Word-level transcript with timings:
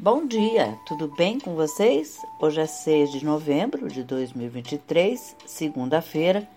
Bom 0.00 0.28
dia, 0.28 0.78
tudo 0.86 1.08
bem 1.08 1.40
com 1.40 1.56
vocês? 1.56 2.20
Hoje 2.38 2.60
é 2.60 2.66
6 2.66 3.10
de 3.10 3.24
novembro 3.24 3.88
de 3.88 4.04
2023, 4.04 5.34
segunda-feira, 5.44 6.48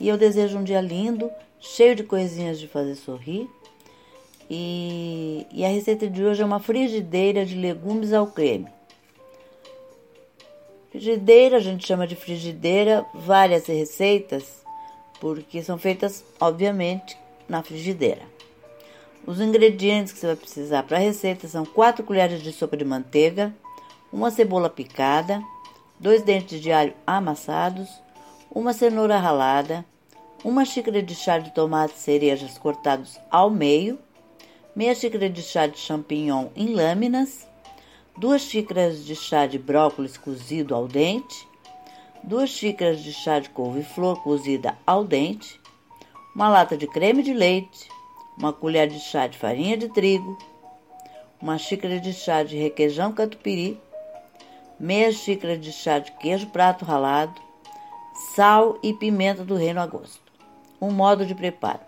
e 0.00 0.08
eu 0.08 0.18
desejo 0.18 0.58
um 0.58 0.64
dia 0.64 0.80
lindo, 0.80 1.30
cheio 1.60 1.94
de 1.94 2.02
coisinhas 2.02 2.58
de 2.58 2.66
fazer 2.66 2.96
sorrir. 2.96 3.48
E, 4.50 5.46
e 5.52 5.64
a 5.64 5.68
receita 5.68 6.10
de 6.10 6.24
hoje 6.24 6.42
é 6.42 6.44
uma 6.44 6.58
frigideira 6.58 7.46
de 7.46 7.54
legumes 7.54 8.12
ao 8.12 8.26
creme. 8.26 8.66
Frigideira, 10.90 11.58
a 11.58 11.60
gente 11.60 11.86
chama 11.86 12.04
de 12.04 12.16
frigideira, 12.16 13.06
várias 13.14 13.68
receitas, 13.68 14.64
porque 15.20 15.62
são 15.62 15.78
feitas, 15.78 16.24
obviamente, 16.40 17.16
na 17.48 17.62
frigideira. 17.62 18.37
Os 19.28 19.42
ingredientes 19.42 20.10
que 20.10 20.20
você 20.20 20.28
vai 20.28 20.36
precisar 20.36 20.82
para 20.84 20.96
a 20.96 21.00
receita 21.00 21.46
são 21.46 21.62
4 21.62 22.02
colheres 22.02 22.42
de 22.42 22.50
sopa 22.50 22.78
de 22.78 22.84
manteiga, 22.86 23.54
uma 24.10 24.30
cebola 24.30 24.70
picada, 24.70 25.42
dois 26.00 26.22
dentes 26.22 26.62
de 26.62 26.72
alho 26.72 26.94
amassados, 27.06 27.90
uma 28.50 28.72
cenoura 28.72 29.18
ralada, 29.18 29.84
uma 30.42 30.64
xícara 30.64 31.02
de 31.02 31.14
chá 31.14 31.36
de 31.36 31.50
tomate 31.50 31.92
e 31.94 31.98
cerejas 31.98 32.56
cortados 32.56 33.20
ao 33.30 33.50
meio, 33.50 33.98
meia 34.74 34.94
xícara 34.94 35.28
de 35.28 35.42
chá 35.42 35.66
de 35.66 35.76
champignon 35.76 36.46
em 36.56 36.72
lâminas, 36.72 37.46
duas 38.16 38.40
xícaras 38.40 39.04
de 39.04 39.14
chá 39.14 39.46
de 39.46 39.58
brócolis 39.58 40.16
cozido 40.16 40.74
ao 40.74 40.88
dente, 40.88 41.46
duas 42.24 42.48
xícaras 42.48 43.02
de 43.02 43.12
chá 43.12 43.40
de 43.40 43.50
couve-flor 43.50 44.22
cozida 44.22 44.78
ao 44.86 45.04
dente, 45.04 45.60
uma 46.34 46.48
lata 46.48 46.78
de 46.78 46.86
creme 46.86 47.22
de 47.22 47.34
leite, 47.34 47.97
uma 48.38 48.52
colher 48.52 48.86
de 48.86 49.00
chá 49.00 49.26
de 49.26 49.36
farinha 49.36 49.76
de 49.76 49.88
trigo, 49.88 50.38
uma 51.42 51.58
xícara 51.58 51.98
de 51.98 52.12
chá 52.12 52.44
de 52.44 52.56
requeijão 52.56 53.12
catupiry, 53.12 53.80
meia 54.78 55.10
xícara 55.10 55.58
de 55.58 55.72
chá 55.72 55.98
de 55.98 56.12
queijo 56.12 56.46
prato 56.48 56.84
ralado, 56.84 57.40
sal 58.34 58.78
e 58.82 58.94
pimenta 58.94 59.44
do 59.44 59.56
reino 59.56 59.80
a 59.80 59.86
gosto. 59.86 60.32
Um 60.80 60.92
modo 60.92 61.26
de 61.26 61.34
preparo. 61.34 61.80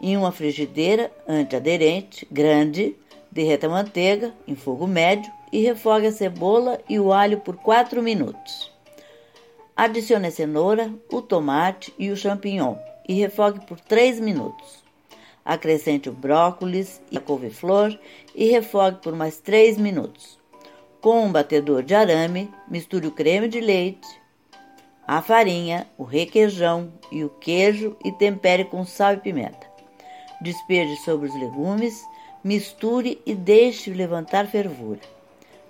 Em 0.00 0.16
uma 0.16 0.32
frigideira 0.32 1.12
antiaderente 1.28 2.26
grande, 2.30 2.96
derreta 3.30 3.66
a 3.66 3.70
manteiga 3.70 4.34
em 4.48 4.54
fogo 4.54 4.86
médio 4.86 5.30
e 5.52 5.60
refogue 5.60 6.06
a 6.06 6.12
cebola 6.12 6.80
e 6.88 6.98
o 6.98 7.12
alho 7.12 7.40
por 7.40 7.56
4 7.56 8.02
minutos. 8.02 8.72
Adicione 9.76 10.28
a 10.28 10.30
cenoura, 10.30 10.92
o 11.10 11.20
tomate 11.20 11.92
e 11.98 12.10
o 12.10 12.16
champignon 12.16 12.76
e 13.06 13.14
refogue 13.14 13.64
por 13.66 13.78
3 13.80 14.20
minutos. 14.20 14.83
Acrescente 15.44 16.08
o 16.08 16.12
brócolis 16.12 17.02
e 17.10 17.18
a 17.18 17.20
couve-flor 17.20 17.98
e 18.34 18.46
refogue 18.46 19.02
por 19.02 19.14
mais 19.14 19.38
3 19.38 19.76
minutos. 19.76 20.38
Com 21.00 21.26
um 21.26 21.32
batedor 21.32 21.82
de 21.82 21.94
arame, 21.94 22.50
misture 22.66 23.06
o 23.06 23.10
creme 23.10 23.46
de 23.46 23.60
leite, 23.60 24.08
a 25.06 25.20
farinha, 25.20 25.86
o 25.98 26.02
requeijão 26.02 26.90
e 27.12 27.22
o 27.22 27.28
queijo 27.28 27.94
e 28.02 28.10
tempere 28.10 28.64
com 28.64 28.86
sal 28.86 29.12
e 29.12 29.18
pimenta. 29.18 29.66
Despeje 30.40 30.96
sobre 31.04 31.28
os 31.28 31.34
legumes, 31.34 32.02
misture 32.42 33.20
e 33.26 33.34
deixe 33.34 33.92
levantar 33.92 34.46
fervura. 34.46 35.00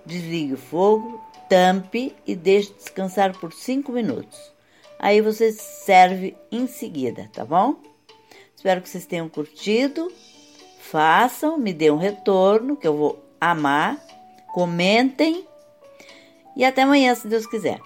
Desligue 0.05 0.53
o 0.53 0.57
fogo, 0.57 1.21
tampe 1.49 2.15
e 2.25 2.33
deixe 2.33 2.73
descansar 2.73 3.37
por 3.37 3.51
5 3.51 3.91
minutos. 3.91 4.39
Aí 4.97 5.19
você 5.19 5.51
serve 5.51 6.37
em 6.49 6.65
seguida, 6.65 7.29
tá 7.33 7.43
bom? 7.43 7.75
Espero 8.55 8.81
que 8.81 8.89
vocês 8.89 9.05
tenham 9.05 9.29
curtido. 9.29 10.11
Façam, 10.79 11.57
me 11.57 11.73
dê 11.73 11.91
um 11.91 11.97
retorno, 11.97 12.75
que 12.75 12.87
eu 12.87 12.95
vou 12.95 13.25
amar. 13.39 13.99
Comentem. 14.53 15.45
E 16.55 16.63
até 16.63 16.83
amanhã, 16.83 17.13
se 17.13 17.27
Deus 17.27 17.45
quiser. 17.45 17.79